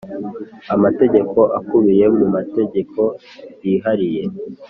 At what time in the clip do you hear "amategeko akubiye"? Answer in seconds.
0.75-2.05